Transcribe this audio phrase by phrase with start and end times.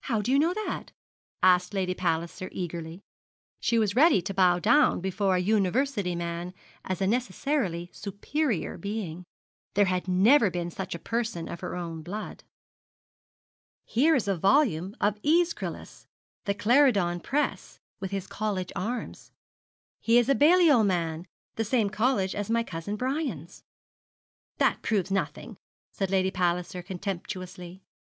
[0.00, 0.90] 'How do you know that?'
[1.40, 3.04] asked Lady Palliser, eagerly.
[3.60, 6.52] She was ready to bow down before a University man
[6.84, 9.22] as a necessarily superior being.
[9.74, 12.42] There had never been such a person of her own blood.
[13.84, 16.06] 'Here is a volume of Æschylus
[16.44, 19.30] the Clarendon Press with his college arms.
[20.00, 21.24] He is a Balliol man,
[21.54, 23.62] the same college as my cousin Brian's.'
[24.58, 25.56] 'That proves nothing,'
[25.92, 27.80] said Lady Palliser, contemptuously.